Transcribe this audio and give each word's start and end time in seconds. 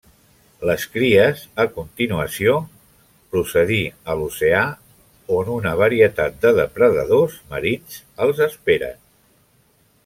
Les 0.67 0.85
cries 0.93 1.41
a 1.63 1.65
continuació, 1.75 2.55
procedir 3.35 3.79
a 4.13 4.17
l'oceà, 4.21 4.63
on 5.37 5.53
una 5.59 5.75
varietat 5.85 6.41
de 6.47 6.57
depredadors 6.63 7.39
marins 7.55 8.01
els 8.27 8.45
esperen. 8.51 9.03